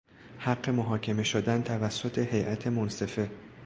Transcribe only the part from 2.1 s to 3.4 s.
هیئت منصفه